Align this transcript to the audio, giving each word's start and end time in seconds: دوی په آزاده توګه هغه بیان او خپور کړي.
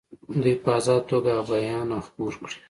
دوی 0.41 0.55
په 0.63 0.69
آزاده 0.77 1.03
توګه 1.11 1.29
هغه 1.37 1.45
بیان 1.63 1.87
او 1.95 2.01
خپور 2.07 2.33
کړي. 2.41 2.57